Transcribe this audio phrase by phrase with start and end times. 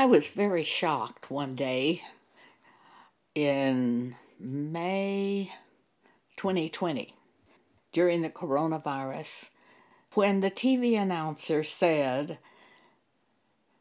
[0.00, 2.04] I was very shocked one day
[3.34, 5.50] in May
[6.36, 7.16] 2020
[7.90, 9.50] during the coronavirus
[10.14, 12.38] when the TV announcer said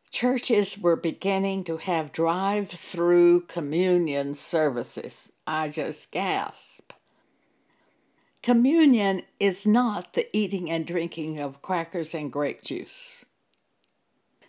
[0.10, 5.32] churches were beginning to have drive through communion services.
[5.46, 6.94] I just gasped.
[8.42, 13.24] Communion is not the eating and drinking of crackers and grape juice.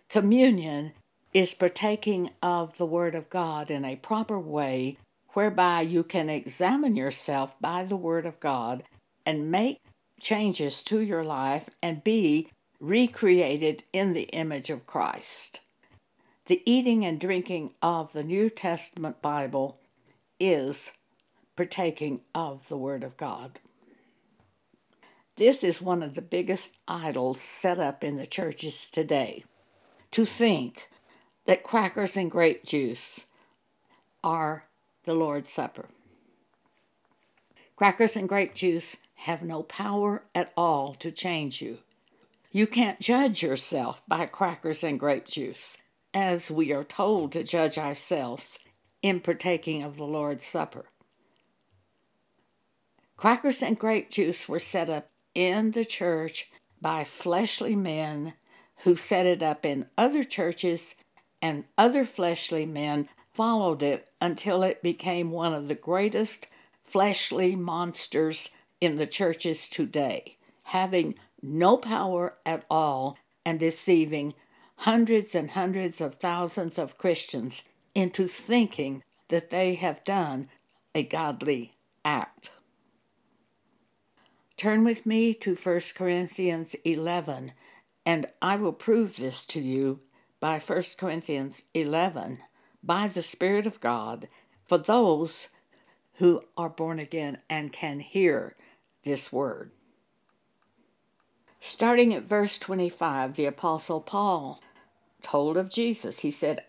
[0.08, 0.94] Communion
[1.38, 4.98] is partaking of the Word of God in a proper way,
[5.34, 8.82] whereby you can examine yourself by the Word of God
[9.24, 9.80] and make
[10.20, 12.48] changes to your life and be
[12.80, 15.60] recreated in the image of Christ.
[16.46, 19.78] The eating and drinking of the New Testament Bible
[20.40, 20.90] is
[21.54, 23.60] partaking of the Word of God.
[25.36, 29.44] This is one of the biggest idols set up in the churches today.
[30.10, 30.88] To think
[31.48, 33.24] that crackers and grape juice
[34.22, 34.64] are
[35.04, 35.88] the Lord's Supper.
[37.74, 41.78] Crackers and grape juice have no power at all to change you.
[42.52, 45.78] You can't judge yourself by crackers and grape juice,
[46.12, 48.58] as we are told to judge ourselves
[49.00, 50.84] in partaking of the Lord's Supper.
[53.16, 56.50] Crackers and grape juice were set up in the church
[56.82, 58.34] by fleshly men
[58.84, 60.94] who set it up in other churches,
[61.40, 66.48] and other fleshly men followed it until it became one of the greatest
[66.82, 68.50] fleshly monsters
[68.80, 74.34] in the churches today, having no power at all and deceiving
[74.76, 77.64] hundreds and hundreds of thousands of Christians
[77.94, 80.48] into thinking that they have done
[80.94, 82.50] a godly act.
[84.56, 87.52] Turn with me to 1 Corinthians 11,
[88.04, 90.00] and I will prove this to you
[90.40, 92.38] by 1 Corinthians 11
[92.82, 94.28] by the Spirit of God
[94.66, 95.48] for those
[96.14, 98.56] who are born again and can hear
[99.04, 99.70] this word.
[101.60, 104.60] Starting at verse 25, the Apostle Paul
[105.22, 106.20] told of Jesus.
[106.20, 106.64] He said,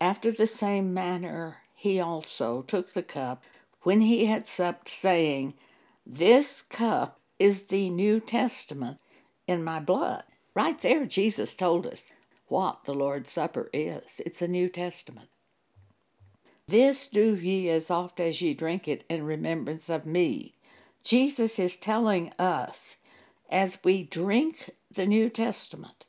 [0.00, 3.42] After the same manner, he also took the cup
[3.82, 5.54] when he had supped, saying,
[6.06, 8.98] This cup is the New Testament
[9.48, 10.22] in my blood.
[10.54, 12.04] Right there, Jesus told us
[12.52, 15.30] what the Lord's Supper is it's a New Testament.
[16.68, 20.52] This do ye as oft as ye drink it in remembrance of me.
[21.02, 22.98] Jesus is telling us
[23.50, 26.04] as we drink the New Testament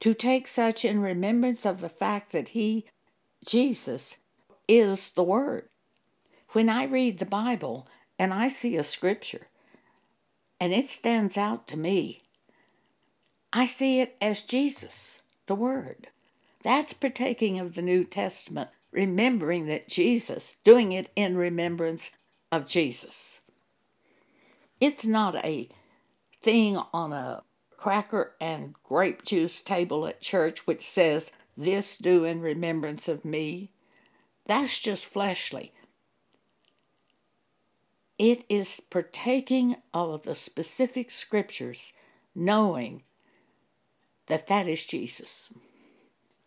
[0.00, 2.86] to take such in remembrance of the fact that He,
[3.46, 4.16] Jesus,
[4.66, 5.68] is the Word.
[6.48, 7.86] When I read the Bible
[8.18, 9.46] and I see a scripture
[10.58, 12.22] and it stands out to me,
[13.52, 16.06] I see it as Jesus, the Word.
[16.62, 22.12] That's partaking of the New Testament, remembering that Jesus, doing it in remembrance
[22.52, 23.40] of Jesus.
[24.80, 25.68] It's not a
[26.42, 27.42] thing on a
[27.76, 33.70] cracker and grape juice table at church which says, This do in remembrance of me.
[34.46, 35.72] That's just fleshly.
[38.18, 41.92] It is partaking of the specific scriptures,
[42.34, 43.02] knowing
[44.28, 45.50] that that is Jesus.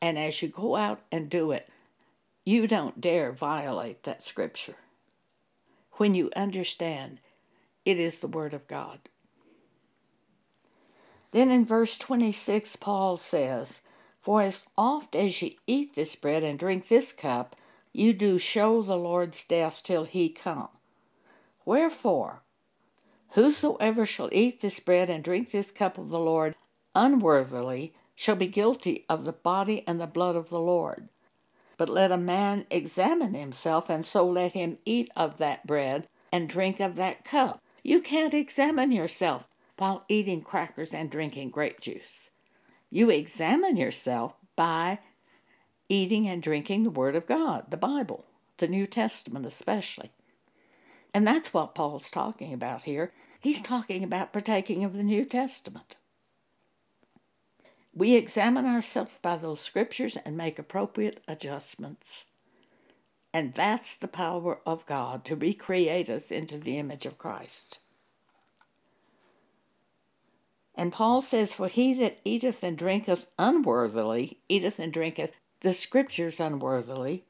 [0.01, 1.69] And as you go out and do it,
[2.43, 4.77] you don't dare violate that scripture.
[5.93, 7.19] When you understand
[7.85, 8.99] it is the Word of God.
[11.31, 13.81] Then in verse 26, Paul says,
[14.21, 17.55] For as oft as ye eat this bread and drink this cup,
[17.93, 20.69] you do show the Lord's death till he come.
[21.65, 22.41] Wherefore,
[23.29, 26.55] whosoever shall eat this bread and drink this cup of the Lord
[26.95, 31.09] unworthily shall be guilty of the body and the blood of the Lord.
[31.77, 36.47] But let a man examine himself, and so let him eat of that bread and
[36.47, 37.61] drink of that cup.
[37.83, 39.47] You can't examine yourself
[39.77, 42.29] while eating crackers and drinking grape juice.
[42.91, 44.99] You examine yourself by
[45.89, 48.25] eating and drinking the Word of God, the Bible,
[48.57, 50.11] the New Testament especially.
[51.13, 53.11] And that's what Paul's talking about here.
[53.39, 55.95] He's talking about partaking of the New Testament.
[57.93, 62.25] We examine ourselves by those scriptures and make appropriate adjustments.
[63.33, 67.79] And that's the power of God to recreate us into the image of Christ.
[70.75, 76.39] And Paul says, For he that eateth and drinketh unworthily, eateth and drinketh the scriptures
[76.39, 77.25] unworthily,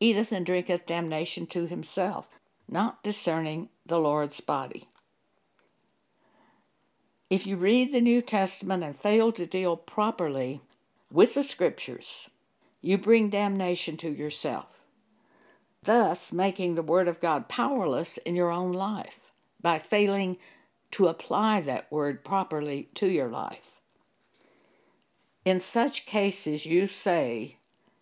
[0.00, 2.38] eateth and drinketh damnation to himself,
[2.68, 4.88] not discerning the Lord's body.
[7.28, 10.60] If you read the New Testament and fail to deal properly
[11.10, 12.30] with the scriptures,
[12.80, 14.66] you bring damnation to yourself,
[15.82, 20.38] thus making the Word of God powerless in your own life by failing
[20.92, 23.80] to apply that Word properly to your life.
[25.44, 27.56] In such cases, you say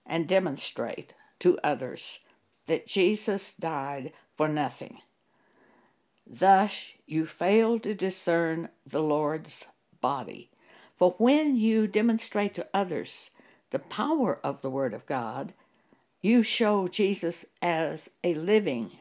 [0.05, 2.21] and demonstrate to others
[2.67, 4.99] that Jesus died for nothing.
[6.27, 9.67] Thus, you fail to discern the Lord's
[10.01, 10.51] body.
[10.97, 13.31] For when you demonstrate to others
[13.71, 15.53] the power of the Word of God,
[16.21, 18.93] you show Jesus as a living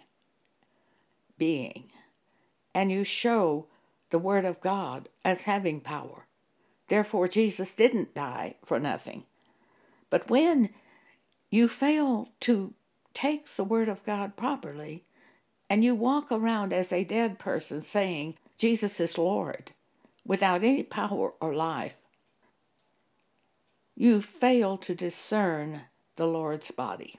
[1.37, 1.91] being,
[2.73, 3.67] and you show
[4.09, 6.25] the Word of God as having power.
[6.87, 9.23] Therefore, Jesus didn't die for nothing.
[10.09, 10.69] But when
[11.49, 12.73] you fail to
[13.13, 15.05] take the Word of God properly,
[15.73, 19.71] and you walk around as a dead person saying, Jesus is Lord,
[20.23, 21.97] without any power or life,
[23.95, 25.85] you fail to discern
[26.15, 27.15] the Lord's body.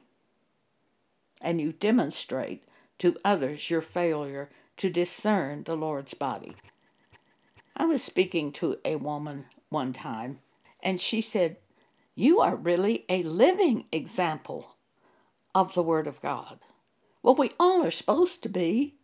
[1.41, 2.62] And you demonstrate
[2.99, 6.55] to others your failure to discern the Lord's body.
[7.77, 10.39] I was speaking to a woman one time,
[10.81, 11.57] and she said,
[12.15, 14.77] You are really a living example
[15.57, 16.61] of the Word of God.
[17.25, 18.97] Well, we all are supposed to be.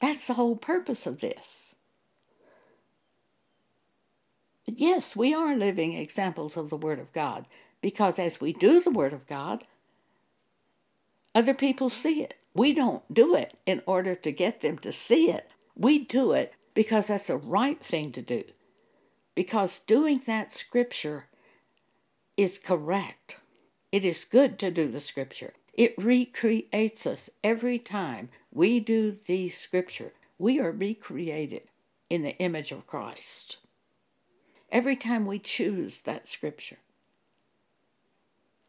[0.00, 1.74] That's the whole purpose of this.
[4.64, 7.44] But yes, we are living examples of the Word of God
[7.82, 9.64] because as we do the Word of God,
[11.34, 12.32] other people see it.
[12.54, 15.50] We don't do it in order to get them to see it.
[15.76, 18.42] We do it because that's the right thing to do.
[19.34, 21.26] Because doing that scripture
[22.38, 23.36] is correct.
[23.92, 25.52] It is good to do the scripture.
[25.76, 30.14] It recreates us every time we do the scripture.
[30.38, 31.70] We are recreated
[32.08, 33.58] in the image of Christ.
[34.72, 36.78] Every time we choose that scripture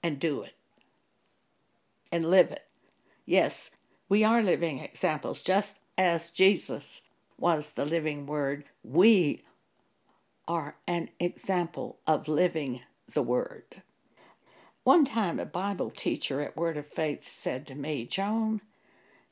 [0.04, 0.54] and do it
[2.12, 2.66] and live it.
[3.26, 3.72] Yes,
[4.10, 7.02] we are living examples, just as Jesus
[7.38, 8.66] was the living word.
[8.84, 9.44] We
[10.46, 12.82] are an example of living
[13.14, 13.82] the word.
[14.88, 18.62] One time, a Bible teacher at Word of Faith said to me, Joan,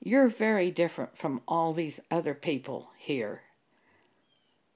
[0.01, 3.43] you're very different from all these other people here.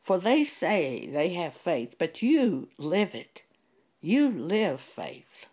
[0.02, 3.42] For they say they have faith, but you live it.
[4.00, 5.48] You live faith.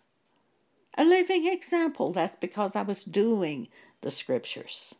[0.97, 2.13] A living example.
[2.13, 3.67] That's because I was doing
[3.99, 4.95] the scriptures.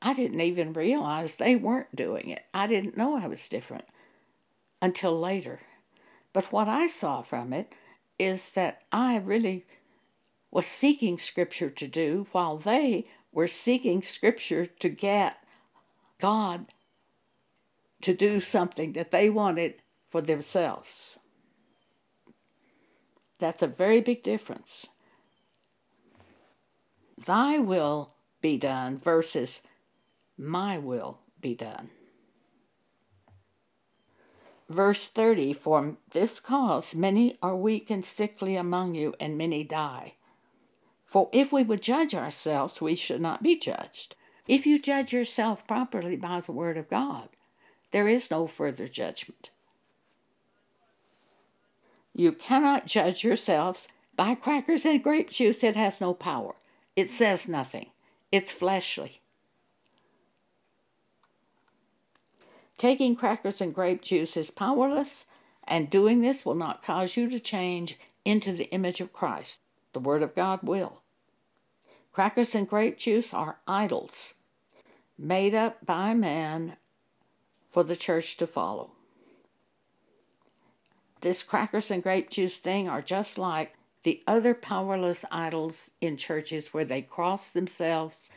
[0.00, 2.46] I didn't even realize they weren't doing it.
[2.54, 3.84] I didn't know I was different
[4.80, 5.60] until later.
[6.32, 7.74] But what I saw from it
[8.18, 9.66] is that I really
[10.50, 15.38] was seeking Scripture to do while they were seeking Scripture to get
[16.20, 16.66] God
[18.02, 21.18] to do something that they wanted for themselves.
[23.38, 24.86] That's a very big difference.
[27.26, 29.62] Thy will be done versus
[30.36, 31.90] my will be done.
[34.68, 40.14] Verse 30 For this cause many are weak and sickly among you, and many die.
[41.04, 44.16] For if we would judge ourselves, we should not be judged.
[44.48, 47.28] If you judge yourself properly by the Word of God,
[47.92, 49.50] there is no further judgment.
[52.12, 55.64] You cannot judge yourselves by crackers and grape juice.
[55.64, 56.54] It has no power.
[56.96, 57.90] It says nothing.
[58.30, 59.20] It's fleshly.
[62.76, 65.26] Taking crackers and grape juice is powerless,
[65.64, 69.60] and doing this will not cause you to change into the image of Christ.
[69.92, 71.02] The Word of God will.
[72.12, 74.34] Crackers and grape juice are idols
[75.18, 76.76] made up by man
[77.70, 78.92] for the church to follow.
[81.20, 86.74] This crackers and grape juice thing are just like the other powerless idols in churches
[86.74, 88.28] where they cross themselves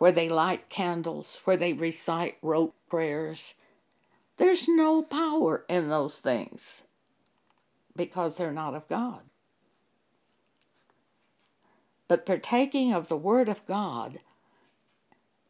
[0.00, 3.54] where they light candles, where they recite rote prayers.
[4.38, 6.84] There's no power in those things
[7.94, 9.20] because they're not of God.
[12.08, 14.20] But partaking of the Word of God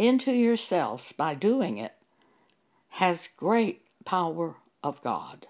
[0.01, 1.95] into yourselves by doing it
[2.89, 5.47] has great power of God,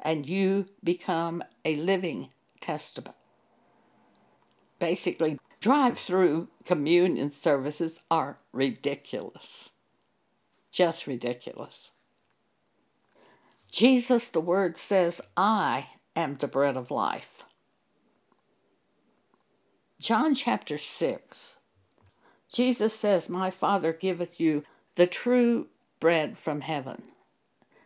[0.00, 2.30] and you become a living
[2.62, 3.16] testament.
[4.78, 9.70] Basically, drive through communion services are ridiculous.
[10.72, 11.90] Just ridiculous.
[13.70, 17.44] Jesus, the Word says, I am the bread of life.
[20.00, 21.56] John chapter 6.
[22.48, 24.64] Jesus says, My Father giveth you
[24.96, 25.68] the true
[26.00, 27.02] bread from heaven,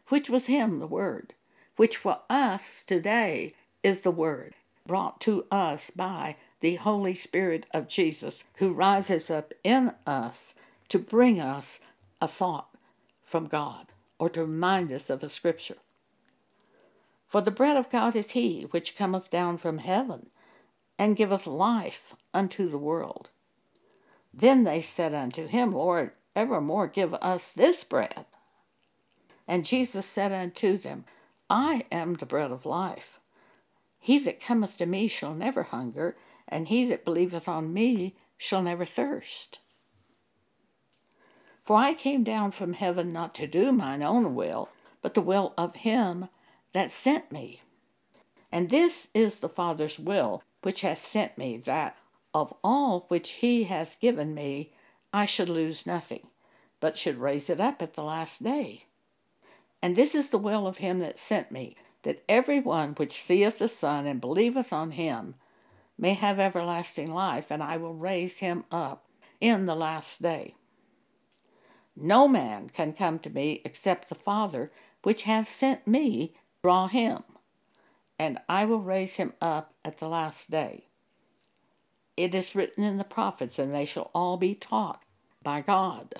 [0.09, 1.35] which was Him, the Word,
[1.77, 3.53] which for us today
[3.83, 4.55] is the Word.
[4.87, 10.55] brought to us by the Holy Spirit of Jesus, who rises up in us
[10.89, 11.79] to bring us
[12.23, 12.71] a thought
[13.23, 15.77] from God or to remind us of a scripture.
[17.27, 20.31] For the bread of God is he which cometh down from heaven
[20.99, 23.29] and giveth life unto the world.
[24.33, 28.25] Then they said unto him, Lord, evermore give us this bread.
[29.47, 31.05] And Jesus said unto them,
[31.51, 33.21] I am the bread of life.
[33.99, 36.17] He that cometh to me shall never hunger,
[36.49, 39.61] and he that believeth on me shall never thirst.
[41.65, 44.69] For I came down from heaven not to do mine own will,
[45.01, 46.29] but the will of him
[46.73, 47.63] that sent me.
[48.53, 51.97] And this is the Father's will which hath sent me, that
[52.33, 54.73] of all which he hath given me
[55.13, 56.27] I should lose nothing,
[56.81, 58.87] but should raise it up at the last day.
[59.81, 63.59] And this is the will of him that sent me, that every one which seeth
[63.59, 65.35] the Son and believeth on him
[65.99, 69.07] may have everlasting life, and I will raise him up
[69.41, 70.55] in the last day.
[71.97, 74.73] No man can come to me except the Father
[75.03, 77.23] which hath sent me draw him,
[78.19, 80.89] and I will raise him up at the last day.
[82.17, 85.03] It is written in the prophets, and they shall all be taught
[85.43, 86.15] by God.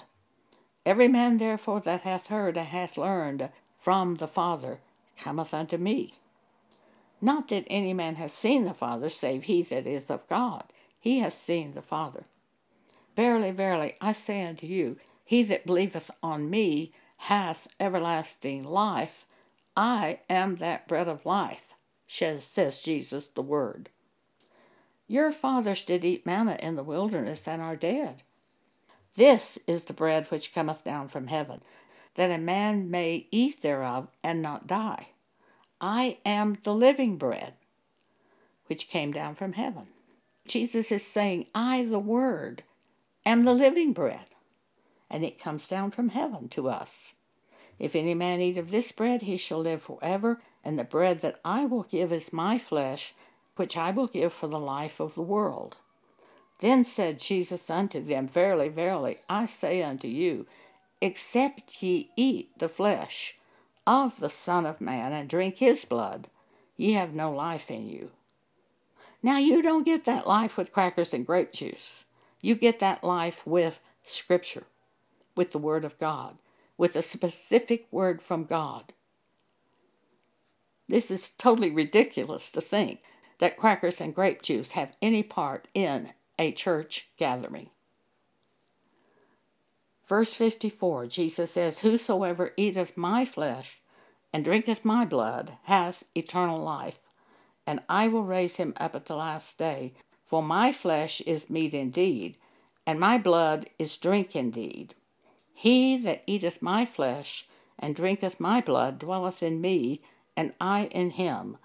[0.85, 4.81] Every man therefore that hath heard and hath learned from the Father
[5.17, 6.15] cometh unto me.
[7.25, 10.65] Not that any man hath seen the Father, save he that is of God.
[11.01, 12.27] He hath seen the Father.
[13.17, 19.25] Verily, verily, I say unto you, he that believeth on me hath everlasting life.
[19.75, 21.73] I am that bread of life,
[22.07, 23.89] says Jesus the Word.
[25.09, 28.23] Your fathers did eat manna in the wilderness and are dead.
[29.15, 31.63] This is the bread which cometh down from heaven,
[32.17, 35.07] that a man may eat thereof and not die.
[35.81, 37.55] I am the living bread
[38.67, 39.89] which came down from heaven.
[40.47, 42.63] Jesus is saying, I, the Word,
[43.25, 44.27] am the living bread,
[45.11, 47.15] and it comes down from heaven to us.
[47.79, 51.41] If any man eat of this bread, he shall live forever, and the bread that
[51.45, 53.15] I will give is my flesh,
[53.57, 55.77] which I will give for the life of the world.
[56.61, 60.47] Then said Jesus unto them, Verily, verily, I say unto you,
[61.01, 63.37] except ye eat the flesh
[63.87, 66.29] of the Son of Man and drink his blood,
[66.77, 68.11] ye have no life in you.
[69.23, 72.05] Now, you don't get that life with crackers and grape juice.
[72.41, 74.65] You get that life with Scripture,
[75.35, 76.37] with the Word of God
[76.77, 78.93] with a specific word from God.
[80.89, 83.01] This is totally ridiculous to think
[83.39, 87.71] that crackers and grape juice have any part in a church gathering.
[90.15, 93.81] Verse 54, Jesus says, Whosoever eateth my flesh
[94.33, 97.01] and drinketh my blood has eternal life,
[97.67, 99.93] and I will raise him up at the last day.
[100.25, 102.37] For my flesh is meat indeed,
[102.87, 104.95] and my blood is drink indeed.
[105.53, 110.01] He that eateth my flesh and drinketh my blood dwelleth in me,
[110.37, 111.59] and I in him.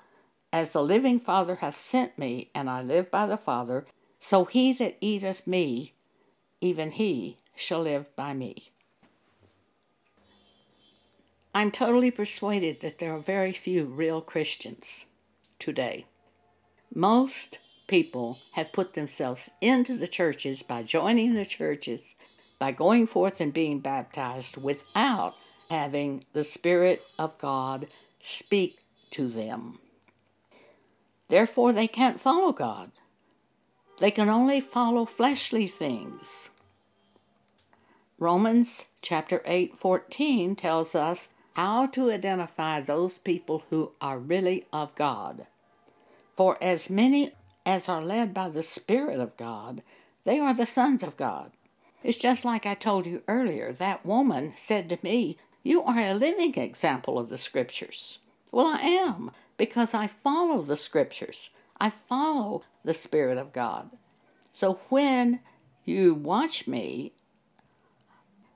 [0.51, 3.85] As the living Father hath sent me, and I live by the Father,
[4.19, 5.93] so he that eateth me,
[6.61, 8.71] even he shall live by me.
[11.53, 15.05] I'm totally persuaded that there are very few real Christians
[15.57, 16.05] today.
[16.93, 22.15] Most people have put themselves into the churches by joining the churches
[22.59, 25.35] by going forth and being baptized without
[25.69, 27.87] having the Spirit of God
[28.21, 28.79] speak
[29.11, 29.79] to them.
[31.29, 32.91] Therefore, they can't follow God.
[33.99, 36.49] They can only follow fleshly things.
[38.21, 44.93] Romans chapter 8, 14 tells us how to identify those people who are really of
[44.95, 45.47] God.
[46.35, 47.31] For as many
[47.65, 49.83] as are led by the Spirit of God,
[50.25, 51.53] they are the sons of God.
[52.03, 53.71] It's just like I told you earlier.
[53.71, 58.19] That woman said to me, You are a living example of the scriptures.
[58.51, 63.91] Well, I am, because I follow the scriptures, I follow the Spirit of God.
[64.51, 65.39] So when
[65.85, 67.13] you watch me,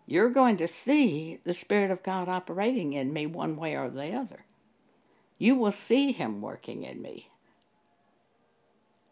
[0.06, 4.14] you're going to see the Spirit of God operating in me one way or the
[4.14, 4.46] other.
[5.38, 7.30] You will see Him working in me.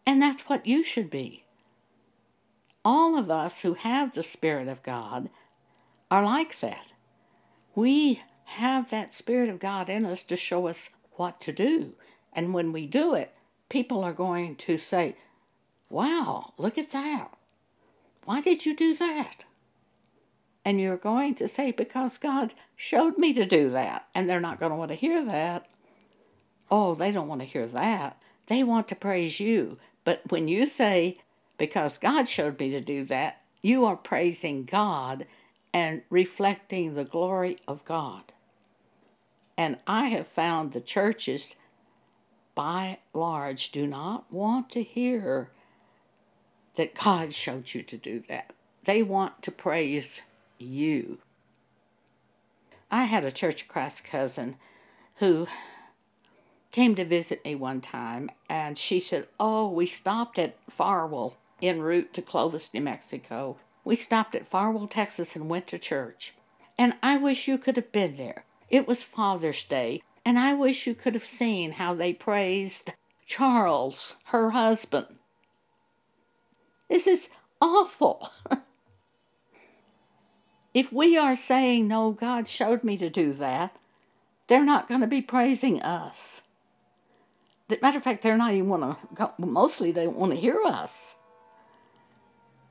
[0.06, 1.44] And that's what you should be
[2.84, 5.30] all of us who have the Spirit of God
[6.10, 6.86] are like that.
[7.74, 11.94] We have that Spirit of God in us to show us what to do.
[12.32, 13.34] And when we do it,
[13.68, 15.16] people are going to say,
[15.88, 17.30] Wow, look at that.
[18.24, 19.44] Why did you do that?
[20.64, 24.06] And you're going to say, Because God showed me to do that.
[24.14, 25.66] And they're not going to want to hear that.
[26.70, 28.20] Oh, they don't want to hear that.
[28.46, 29.78] They want to praise you.
[30.04, 31.18] But when you say,
[31.58, 35.26] because God showed me to do that, you are praising God
[35.72, 38.32] and reflecting the glory of God.
[39.56, 41.54] And I have found the churches,
[42.54, 45.50] by large, do not want to hear
[46.74, 48.52] that God showed you to do that.
[48.84, 50.22] They want to praise
[50.62, 51.18] you.
[52.90, 54.56] I had a Church of Christ cousin
[55.16, 55.46] who
[56.72, 61.80] came to visit me one time, and she said, Oh, we stopped at Farwell en
[61.80, 63.56] route to Clovis, New Mexico.
[63.84, 66.34] We stopped at Farwell, Texas, and went to church.
[66.78, 68.44] And I wish you could have been there.
[68.68, 72.92] It was Father's Day, and I wish you could have seen how they praised
[73.26, 75.18] Charles, her husband.
[76.88, 77.28] This is
[77.60, 78.28] awful.
[80.74, 83.76] If we are saying, No, God showed me to do that,
[84.46, 86.42] they're not going to be praising us.
[87.80, 91.16] Matter of fact, they're not even want to, mostly they want to hear us.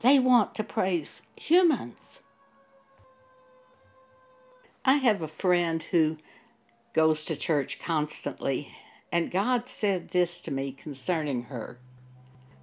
[0.01, 2.21] They want to praise humans.
[4.83, 6.17] I have a friend who
[6.93, 8.75] goes to church constantly,
[9.11, 11.79] and God said this to me concerning her.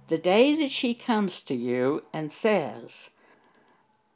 [0.09, 3.09] The day that she comes to you and says,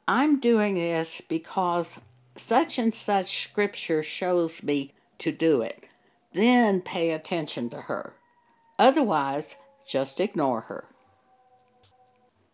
[0.06, 1.98] I'm doing this because
[2.36, 5.84] such and such scripture shows me to do it.
[6.32, 8.14] Then pay attention to her.
[8.78, 9.56] Otherwise,
[9.86, 10.84] just ignore her.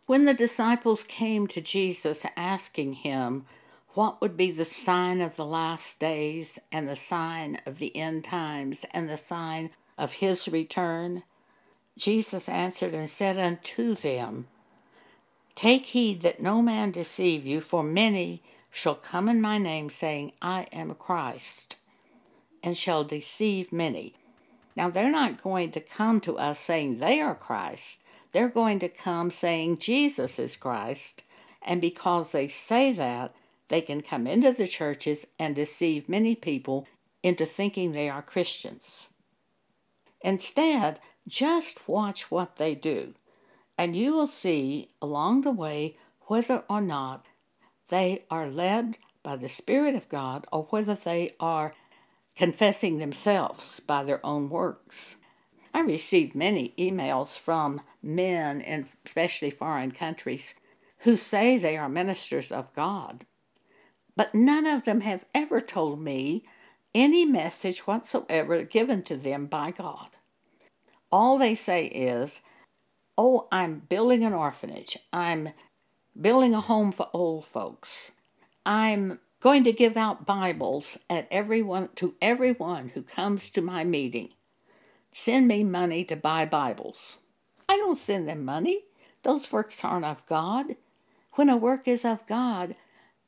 [0.07, 3.47] When the disciples came to Jesus asking him
[3.95, 8.25] what would be the sign of the last days and the sign of the end
[8.25, 11.23] times and the sign of his return,
[11.99, 14.47] Jesus answered and said unto them,
[15.55, 20.33] Take heed that no man deceive you, for many shall come in my name, saying,
[20.41, 21.77] I am Christ,
[22.63, 24.15] and shall deceive many.
[24.77, 28.01] Now, they're not going to come to us saying they are Christ.
[28.33, 31.23] They're going to come saying Jesus is Christ.
[31.63, 33.35] And because they say that,
[33.69, 36.87] they can come into the churches and deceive many people
[37.23, 39.09] into thinking they are Christians.
[40.23, 43.15] Instead, just watch what they do
[43.81, 47.25] and you will see along the way whether or not
[47.89, 51.73] they are led by the Spirit of God or whether they are
[52.37, 55.17] confessing themselves by their own works.
[55.73, 60.55] I received many emails from men in especially foreign countries
[60.99, 63.25] who say they are ministers of God,
[64.15, 66.45] but none of them have ever told me
[66.95, 70.09] any message whatsoever given to them by God.
[71.11, 72.43] All they say is,
[73.17, 74.97] oh, I'm building an orphanage.
[75.13, 75.51] I'm
[76.21, 78.13] building a home for old folks.
[78.65, 84.31] I'm going to give out Bibles at everyone to everyone who comes to my meeting.
[85.13, 87.19] Send me money to buy Bibles.
[87.69, 88.85] I don't send them money.
[89.23, 90.77] Those works aren't of God.
[91.33, 92.75] When a work is of God,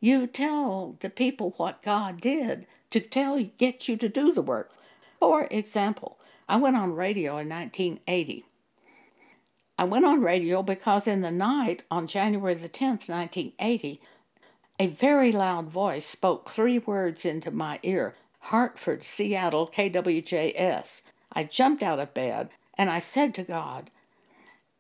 [0.01, 4.73] you tell the people what God did to tell get you to do the work.
[5.19, 6.19] For example,
[6.49, 8.45] I went on radio in 1980
[9.79, 14.01] I went on radio because in the night on January the 10th, 1980,
[14.79, 21.03] a very loud voice spoke three words into my ear Hartford, Seattle, KWJS.
[21.33, 23.91] I jumped out of bed and I said to God,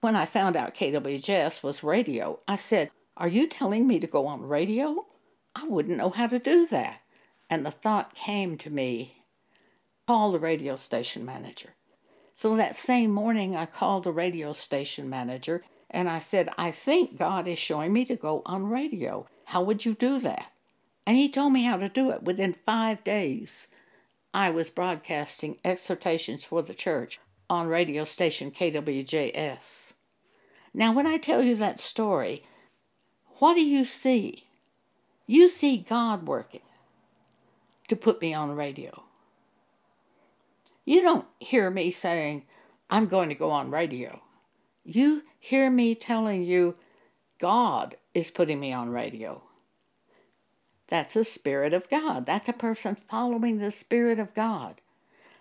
[0.01, 4.27] when I found out KWJS was radio, I said, Are you telling me to go
[4.27, 5.07] on radio?
[5.55, 7.01] I wouldn't know how to do that.
[7.49, 9.25] And the thought came to me
[10.07, 11.75] call the radio station manager.
[12.43, 17.17] So that same morning, I called the radio station manager and I said, I think
[17.17, 19.29] God is showing me to go on radio.
[19.45, 20.51] How would you do that?
[21.07, 22.25] And he told me how to do it.
[22.25, 23.69] Within five days,
[24.35, 29.93] I was broadcasting exhortations for the church on radio station KWJS.
[30.75, 32.43] Now, when I tell you that story,
[33.39, 34.49] what do you see?
[35.29, 36.67] You see God working
[37.87, 39.05] to put me on radio.
[40.85, 42.45] You don't hear me saying,
[42.91, 44.21] I'm going to go on radio.
[44.85, 46.77] You hear me telling you,
[47.39, 49.43] God is putting me on radio.
[50.89, 52.27] That's a Spirit of God.
[52.27, 54.81] That's a person following the Spirit of God.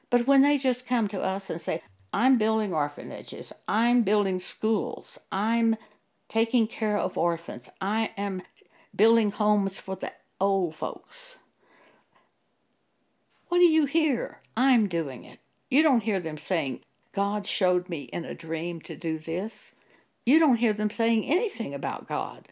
[0.09, 1.81] But when they just come to us and say,
[2.13, 5.75] I'm building orphanages, I'm building schools, I'm
[6.27, 8.41] taking care of orphans, I am
[8.95, 11.37] building homes for the old folks.
[13.47, 14.40] What do you hear?
[14.57, 15.39] I'm doing it.
[15.69, 16.81] You don't hear them saying,
[17.13, 19.73] God showed me in a dream to do this.
[20.25, 22.49] You don't hear them saying anything about God.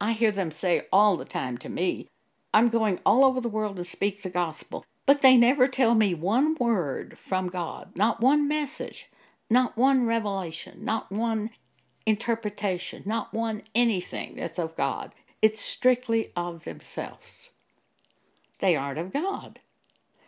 [0.00, 2.08] I hear them say all the time to me,
[2.54, 6.14] I'm going all over the world to speak the gospel, but they never tell me
[6.14, 9.10] one word from God, not one message
[9.50, 11.50] Not one revelation, not one
[12.06, 15.14] interpretation, not one anything that's of God.
[15.42, 17.50] It's strictly of themselves.
[18.60, 19.60] They aren't of God.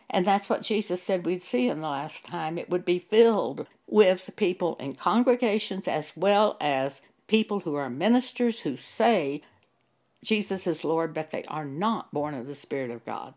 [0.09, 2.57] And that's what Jesus said we'd see in the last time.
[2.57, 8.61] It would be filled with people in congregations as well as people who are ministers
[8.61, 9.41] who say
[10.23, 13.33] Jesus is Lord, but they are not born of the Spirit of God.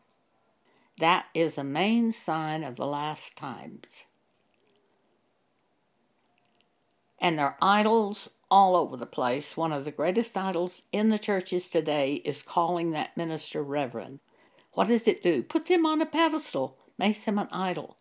[0.98, 4.06] That is a main sign of the last times.
[7.18, 9.56] And there are idols all over the place.
[9.56, 14.20] One of the greatest idols in the churches today is calling that minister reverend.
[14.72, 15.42] What does it do?
[15.42, 17.96] Puts him on a pedestal, makes him an idol.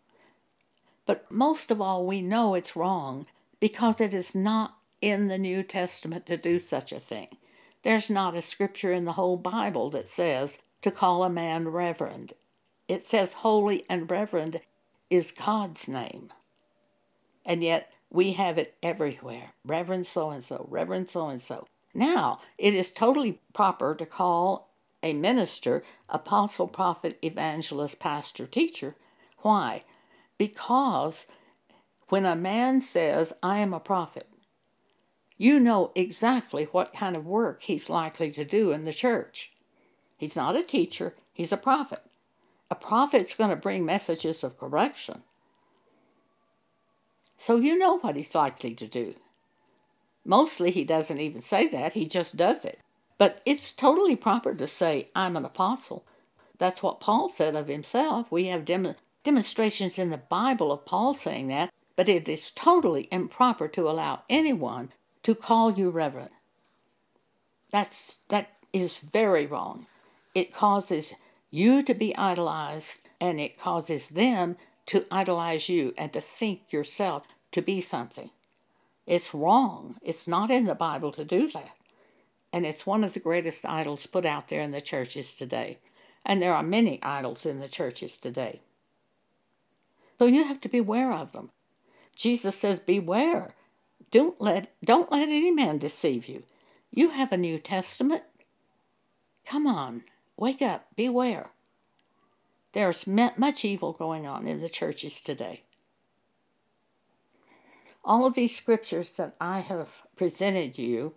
[1.06, 3.26] But most of all, we know it's wrong
[3.58, 7.28] because it is not in the New Testament to do such a thing.
[7.82, 12.34] There's not a scripture in the whole Bible that says to call a man reverend.
[12.88, 14.60] It says holy and reverend
[15.08, 16.32] is God's name.
[17.44, 21.66] And yet we have it everywhere Reverend so and so, Reverend so and so.
[21.94, 24.69] Now, it is totally proper to call
[25.02, 28.94] a minister apostle, prophet, evangelist, pastor, teacher.
[29.38, 29.82] Why?
[30.38, 31.26] Because
[32.08, 34.28] when a man says, I am a prophet,
[35.36, 39.52] you know exactly what kind of work he's likely to do in the church.
[40.18, 42.02] He's not a teacher, he's a prophet.
[42.70, 45.22] A prophet's going to bring messages of correction.
[47.38, 49.14] So you know what he's likely to do.
[50.24, 52.78] Mostly he doesn't even say that, he just does it.
[53.20, 56.06] But it's totally proper to say, I'm an apostle.
[56.56, 58.32] That's what Paul said of himself.
[58.32, 63.08] We have dem- demonstrations in the Bible of Paul saying that, but it is totally
[63.12, 64.92] improper to allow anyone
[65.24, 66.30] to call you reverend.
[67.70, 69.86] That's that is very wrong.
[70.34, 71.12] It causes
[71.50, 74.56] you to be idolized and it causes them
[74.86, 78.30] to idolize you and to think yourself to be something.
[79.06, 79.96] It's wrong.
[80.00, 81.76] It's not in the Bible to do that.
[82.52, 85.78] And it's one of the greatest idols put out there in the churches today.
[86.24, 88.60] And there are many idols in the churches today.
[90.18, 91.50] So you have to beware of them.
[92.14, 93.54] Jesus says, Beware.
[94.10, 96.42] Don't let, don't let any man deceive you.
[96.90, 98.22] You have a New Testament.
[99.46, 100.02] Come on,
[100.36, 101.50] wake up, beware.
[102.72, 105.62] There's much evil going on in the churches today.
[108.04, 111.14] All of these scriptures that I have presented you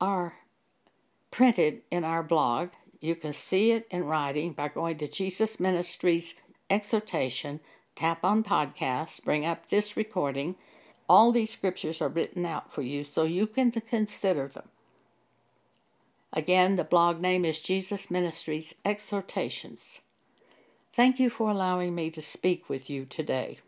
[0.00, 0.34] are
[1.34, 2.68] printed in our blog.
[3.00, 6.36] You can see it in writing by going to Jesus Ministries
[6.70, 7.58] Exhortation,
[7.96, 10.54] tap on podcast, bring up this recording.
[11.08, 14.68] All these scriptures are written out for you so you can consider them.
[16.32, 20.02] Again, the blog name is Jesus Ministries Exhortations.
[20.92, 23.58] Thank you for allowing me to speak with you today.